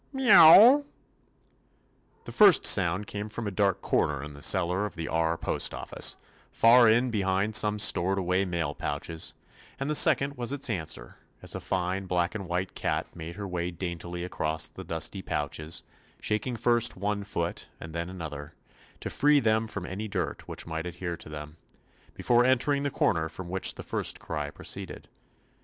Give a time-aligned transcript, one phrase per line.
[0.15, 0.85] Mr r r wowl"
[2.25, 5.75] The first sound came from a dark corner in the cellar of the R post
[5.75, 6.17] office,
[6.51, 9.35] far in behind some stored away mail pouches,
[9.79, 13.47] and the second was its answer, as a fine black and white cat made her
[13.47, 15.83] way daintily across the dusty pouches,
[16.19, 18.55] shaking first one foot and then another,
[19.01, 22.17] to free them from any dirt which might adhere to them, 17 THE ADVENTURES OF
[22.17, 25.09] before entering the corner from which the first cry proceeded.